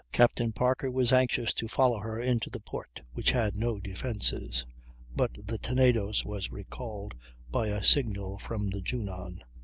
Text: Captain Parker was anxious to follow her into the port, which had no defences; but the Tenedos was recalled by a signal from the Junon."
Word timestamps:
Captain 0.11 0.51
Parker 0.51 0.89
was 0.89 1.13
anxious 1.13 1.53
to 1.53 1.67
follow 1.67 1.99
her 1.99 2.19
into 2.19 2.49
the 2.49 2.59
port, 2.59 3.03
which 3.13 3.29
had 3.29 3.55
no 3.55 3.77
defences; 3.79 4.65
but 5.15 5.29
the 5.45 5.59
Tenedos 5.59 6.25
was 6.25 6.51
recalled 6.51 7.13
by 7.51 7.67
a 7.67 7.83
signal 7.83 8.39
from 8.39 8.71
the 8.71 8.81
Junon." 8.81 9.43